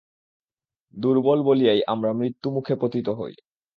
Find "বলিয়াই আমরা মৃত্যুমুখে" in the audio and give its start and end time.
1.41-2.73